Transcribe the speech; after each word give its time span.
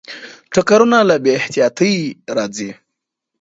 ټکرونه 0.53 0.99
له 1.09 1.15
بې 1.23 1.31
احتیاطۍ 1.39 1.95
راځي. 2.35 2.71